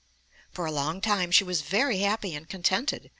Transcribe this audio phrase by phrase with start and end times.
[0.51, 3.07] For a long time she was very happy and contented.